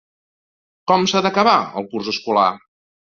Com 0.91 1.05
s’ha 1.11 1.21
d’acabar 1.25 1.53
el 1.83 1.91
curs 1.91 2.09
escolar? 2.13 2.47